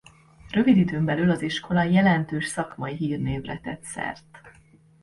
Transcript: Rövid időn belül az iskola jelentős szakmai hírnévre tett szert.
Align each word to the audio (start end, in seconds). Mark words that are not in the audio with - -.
Rövid 0.51 0.77
időn 0.77 1.05
belül 1.05 1.29
az 1.31 1.41
iskola 1.41 1.83
jelentős 1.83 2.45
szakmai 2.45 2.95
hírnévre 2.95 3.59
tett 3.59 3.83
szert. 3.83 4.41